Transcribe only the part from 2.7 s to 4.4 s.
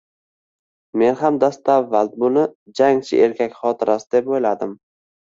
jangchi erkak xotirasi deb